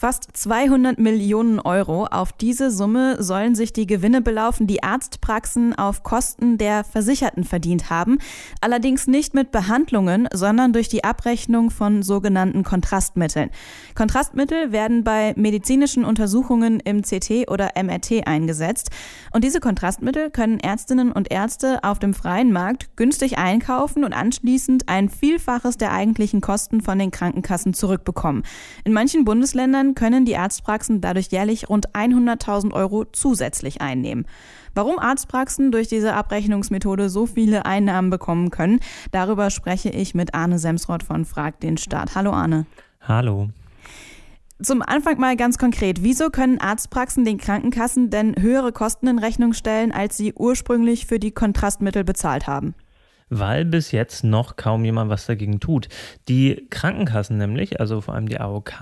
[0.00, 2.04] Fast 200 Millionen Euro.
[2.04, 7.90] Auf diese Summe sollen sich die Gewinne belaufen, die Arztpraxen auf Kosten der Versicherten verdient
[7.90, 8.18] haben.
[8.60, 13.50] Allerdings nicht mit Behandlungen, sondern durch die Abrechnung von sogenannten Kontrastmitteln.
[13.96, 18.90] Kontrastmittel werden bei medizinischen Untersuchungen im CT oder MRT eingesetzt.
[19.32, 24.88] Und diese Kontrastmittel können Ärztinnen und Ärzte auf dem freien Markt günstig einkaufen und anschließend
[24.88, 28.44] ein Vielfaches der eigentlichen Kosten von den Krankenkassen zurückbekommen.
[28.84, 34.26] In manchen Bundesländern Versicherungen können die Arztpraxen dadurch jährlich rund 100.000 Euro zusätzlich einnehmen.
[34.74, 38.80] Warum Arztpraxen durch diese Abrechnungsmethode so viele Einnahmen bekommen können,
[39.12, 42.14] darüber spreche ich mit Arne Semsrott von Frag den Staat.
[42.14, 42.66] Hallo Arne.
[43.00, 43.48] Hallo.
[44.60, 49.52] Zum Anfang mal ganz konkret, wieso können Arztpraxen den Krankenkassen denn höhere Kosten in Rechnung
[49.52, 52.74] stellen, als sie ursprünglich für die Kontrastmittel bezahlt haben?
[53.30, 55.88] Weil bis jetzt noch kaum jemand was dagegen tut.
[56.28, 58.72] Die Krankenkassen nämlich, also vor allem die AOK,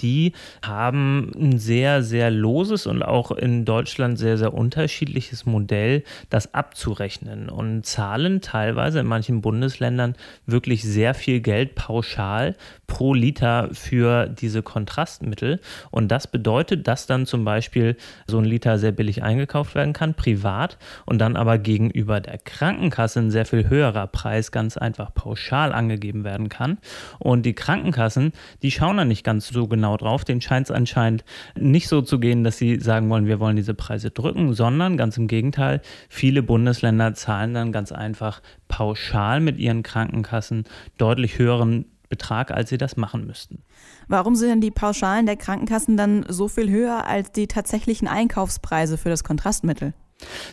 [0.00, 0.32] die
[0.64, 7.48] haben ein sehr, sehr loses und auch in Deutschland sehr, sehr unterschiedliches Modell, das abzurechnen
[7.48, 10.14] und zahlen teilweise in manchen Bundesländern
[10.46, 15.60] wirklich sehr viel Geld pauschal pro Liter für diese Kontrastmittel.
[15.90, 20.14] Und das bedeutet, dass dann zum Beispiel so ein Liter sehr billig eingekauft werden kann,
[20.14, 25.72] privat, und dann aber gegenüber der Krankenkasse ein sehr viel höher Preis ganz einfach pauschal
[25.72, 26.78] angegeben werden kann.
[27.18, 28.32] Und die Krankenkassen,
[28.62, 30.24] die schauen da nicht ganz so genau drauf.
[30.24, 31.24] Den scheint es anscheinend
[31.58, 35.16] nicht so zu gehen, dass sie sagen wollen, wir wollen diese Preise drücken, sondern ganz
[35.16, 40.64] im Gegenteil, viele Bundesländer zahlen dann ganz einfach pauschal mit ihren Krankenkassen
[40.98, 43.62] deutlich höheren Betrag, als sie das machen müssten.
[44.08, 48.98] Warum sind denn die Pauschalen der Krankenkassen dann so viel höher als die tatsächlichen Einkaufspreise
[48.98, 49.94] für das Kontrastmittel?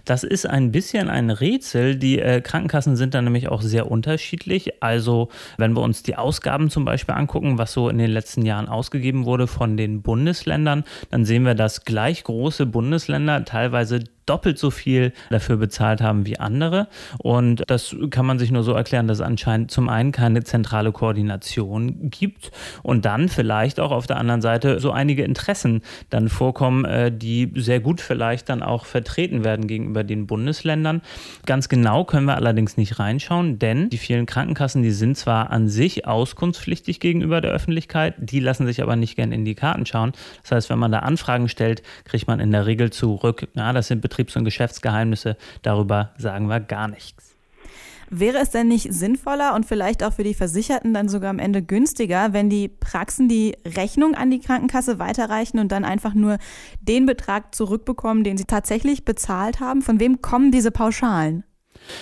[0.05, 1.95] Das ist ein bisschen ein Rätsel.
[1.95, 4.83] Die äh, Krankenkassen sind da nämlich auch sehr unterschiedlich.
[4.83, 8.67] Also wenn wir uns die Ausgaben zum Beispiel angucken, was so in den letzten Jahren
[8.67, 14.69] ausgegeben wurde von den Bundesländern, dann sehen wir, dass gleich große Bundesländer teilweise doppelt so
[14.69, 16.87] viel dafür bezahlt haben wie andere.
[17.17, 20.91] Und das kann man sich nur so erklären, dass es anscheinend zum einen keine zentrale
[20.91, 22.51] Koordination gibt
[22.83, 27.51] und dann vielleicht auch auf der anderen Seite so einige Interessen dann vorkommen, äh, die
[27.55, 31.01] sehr gut vielleicht dann auch vertreten werden gegenüber den Bundesländern.
[31.45, 35.69] Ganz genau können wir allerdings nicht reinschauen, denn die vielen Krankenkassen, die sind zwar an
[35.69, 40.11] sich auskunftspflichtig gegenüber der Öffentlichkeit, die lassen sich aber nicht gern in die Karten schauen.
[40.43, 43.87] Das heißt, wenn man da Anfragen stellt, kriegt man in der Regel zurück, ja, das
[43.87, 47.35] sind Betriebe Betriebs- und Geschäftsgeheimnisse, darüber sagen wir gar nichts.
[48.09, 51.61] Wäre es denn nicht sinnvoller und vielleicht auch für die Versicherten dann sogar am Ende
[51.61, 56.37] günstiger, wenn die Praxen die Rechnung an die Krankenkasse weiterreichen und dann einfach nur
[56.81, 59.81] den Betrag zurückbekommen, den sie tatsächlich bezahlt haben?
[59.81, 61.43] Von wem kommen diese Pauschalen?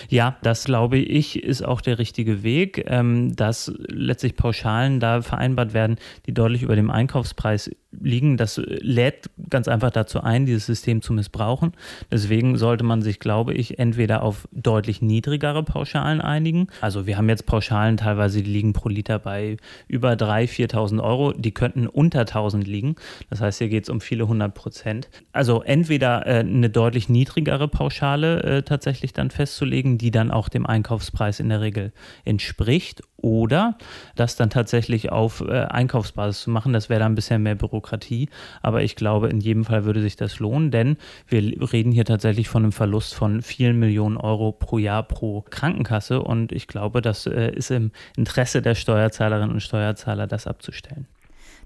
[0.09, 5.73] Ja, das glaube ich ist auch der richtige Weg, ähm, dass letztlich Pauschalen da vereinbart
[5.73, 8.37] werden, die deutlich über dem Einkaufspreis liegen.
[8.37, 11.73] Das lädt ganz einfach dazu ein, dieses System zu missbrauchen.
[12.11, 16.67] Deswegen sollte man sich, glaube ich, entweder auf deutlich niedrigere Pauschalen einigen.
[16.81, 19.57] Also wir haben jetzt Pauschalen teilweise, die liegen pro Liter bei
[19.87, 21.33] über 3.000, 4.000 Euro.
[21.33, 22.95] Die könnten unter 1.000 liegen.
[23.29, 25.09] Das heißt, hier geht es um viele hundert Prozent.
[25.31, 30.65] Also entweder äh, eine deutlich niedrigere Pauschale äh, tatsächlich dann festzulegen, die dann auch dem
[30.65, 31.91] Einkaufspreis in der Regel
[32.23, 33.77] entspricht oder
[34.15, 36.73] das dann tatsächlich auf äh, Einkaufsbasis zu machen.
[36.73, 38.29] Das wäre dann ein bisschen mehr Bürokratie,
[38.61, 40.97] aber ich glaube, in jedem Fall würde sich das lohnen, denn
[41.27, 41.41] wir
[41.73, 46.51] reden hier tatsächlich von einem Verlust von vielen Millionen Euro pro Jahr pro Krankenkasse und
[46.51, 51.07] ich glaube, das äh, ist im Interesse der Steuerzahlerinnen und Steuerzahler, das abzustellen.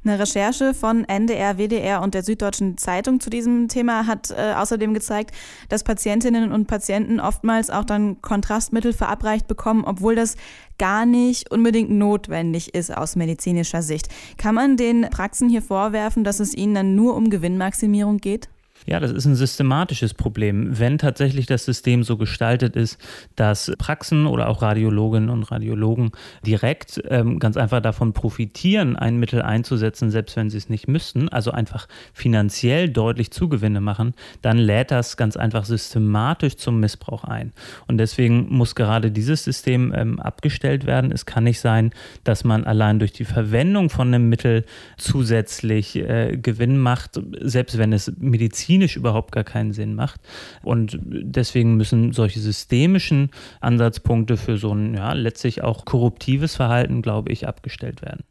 [0.05, 4.93] Eine Recherche von NDR, WDR und der Süddeutschen Zeitung zu diesem Thema hat äh, außerdem
[4.93, 5.35] gezeigt,
[5.67, 10.37] dass Patientinnen und Patienten oftmals auch dann Kontrastmittel verabreicht bekommen, obwohl das
[10.77, 14.07] gar nicht unbedingt notwendig ist aus medizinischer Sicht.
[14.37, 18.47] Kann man den Praxen hier vorwerfen, dass es ihnen dann nur um Gewinnmaximierung geht?
[18.85, 20.79] Ja, das ist ein systematisches Problem.
[20.79, 22.97] Wenn tatsächlich das System so gestaltet ist,
[23.35, 26.11] dass Praxen oder auch Radiologinnen und Radiologen
[26.45, 31.29] direkt ähm, ganz einfach davon profitieren, ein Mittel einzusetzen, selbst wenn sie es nicht müssten,
[31.29, 37.51] also einfach finanziell deutlich Zugewinne machen, dann lädt das ganz einfach systematisch zum Missbrauch ein.
[37.87, 41.11] Und deswegen muss gerade dieses System ähm, abgestellt werden.
[41.11, 41.91] Es kann nicht sein,
[42.23, 44.65] dass man allein durch die Verwendung von einem Mittel
[44.97, 50.21] zusätzlich äh, Gewinn macht, selbst wenn es Medizin medizinisch überhaupt gar keinen Sinn macht.
[50.63, 53.29] Und deswegen müssen solche systemischen
[53.61, 58.23] Ansatzpunkte für so ein ja, letztlich auch korruptives Verhalten, glaube ich, abgestellt werden.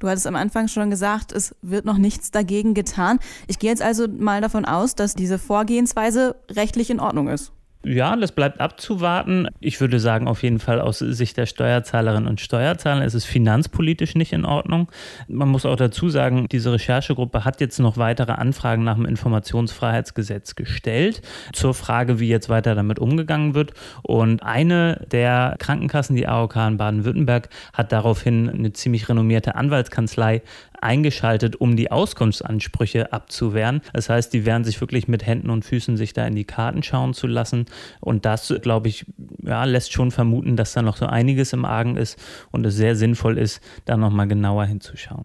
[0.00, 3.20] Du hattest am Anfang schon gesagt, es wird noch nichts dagegen getan.
[3.46, 7.52] Ich gehe jetzt also mal davon aus, dass diese Vorgehensweise rechtlich in Ordnung ist.
[7.84, 9.48] Ja, das bleibt abzuwarten.
[9.60, 14.14] Ich würde sagen, auf jeden Fall aus Sicht der Steuerzahlerinnen und Steuerzahler ist es finanzpolitisch
[14.14, 14.88] nicht in Ordnung.
[15.28, 20.54] Man muss auch dazu sagen, diese Recherchegruppe hat jetzt noch weitere Anfragen nach dem Informationsfreiheitsgesetz
[20.54, 21.20] gestellt
[21.52, 23.74] zur Frage, wie jetzt weiter damit umgegangen wird.
[24.02, 30.40] Und eine der Krankenkassen, die AOK in Baden-Württemberg, hat daraufhin eine ziemlich renommierte Anwaltskanzlei
[30.84, 33.80] eingeschaltet, um die Auskunftsansprüche abzuwehren.
[33.92, 36.82] Das heißt, die werden sich wirklich mit Händen und Füßen sich da in die Karten
[36.82, 37.66] schauen zu lassen.
[38.00, 39.06] Und das, glaube ich,
[39.42, 42.18] ja, lässt schon vermuten, dass da noch so einiges im Argen ist
[42.50, 45.24] und es sehr sinnvoll ist, da nochmal genauer hinzuschauen.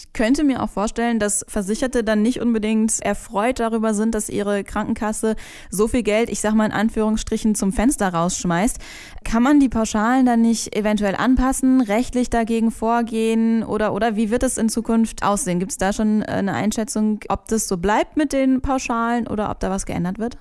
[0.00, 4.64] Ich könnte mir auch vorstellen, dass Versicherte dann nicht unbedingt erfreut darüber sind, dass ihre
[4.64, 5.36] Krankenkasse
[5.68, 8.78] so viel Geld, ich sag mal in Anführungsstrichen, zum Fenster rausschmeißt.
[9.24, 14.42] Kann man die Pauschalen dann nicht eventuell anpassen, rechtlich dagegen vorgehen oder, oder wie wird
[14.42, 15.58] es in Zukunft aussehen?
[15.58, 19.60] Gibt es da schon eine Einschätzung, ob das so bleibt mit den Pauschalen oder ob
[19.60, 20.38] da was geändert wird?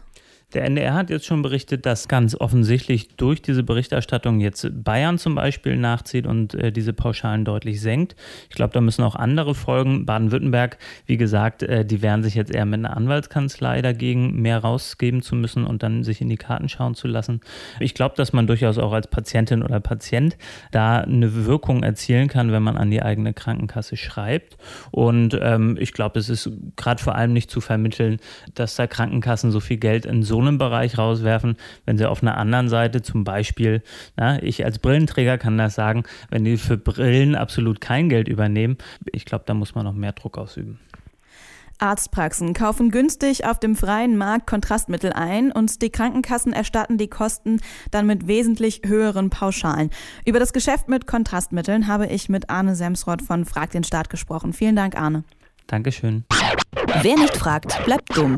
[0.54, 5.36] Der NDR hat jetzt schon berichtet, dass ganz offensichtlich durch diese Berichterstattung jetzt Bayern zum
[5.36, 8.16] Beispiel nachzieht und äh, diese Pauschalen deutlich senkt.
[8.50, 10.08] Ich glaube, da müssen auch andere folgen.
[10.08, 15.22] Baden-Württemberg, wie gesagt, äh, die werden sich jetzt eher mit einer Anwaltskanzlei dagegen mehr rausgeben
[15.22, 17.42] zu müssen und dann sich in die Karten schauen zu lassen.
[17.80, 20.36] Ich glaube, dass man durchaus auch als Patientin oder Patient
[20.72, 24.58] da eine Wirkung erzielen kann, wenn man an die eigene Krankenkasse schreibt.
[24.90, 28.18] Und ähm, ich glaube, es ist gerade vor allem nicht zu vermitteln,
[28.56, 32.38] dass da Krankenkassen so viel Geld in so einem Bereich rauswerfen, wenn sie auf einer
[32.38, 33.82] anderen Seite zum Beispiel,
[34.16, 38.78] na, ich als Brillenträger kann das sagen, wenn die für Brillen absolut kein Geld übernehmen,
[39.12, 40.80] ich glaube, da muss man noch mehr Druck ausüben.
[41.80, 47.62] Arztpraxen kaufen günstig auf dem freien Markt Kontrastmittel ein und die Krankenkassen erstatten die Kosten
[47.92, 49.90] dann mit wesentlich höheren Pauschalen.
[50.26, 54.52] Über das Geschäft mit Kontrastmitteln habe ich mit Arne Semsrott von Frag den Staat gesprochen.
[54.52, 55.24] Vielen Dank, Arne.
[55.68, 56.26] Dankeschön.
[57.02, 58.38] Wer nicht fragt, bleibt dumm.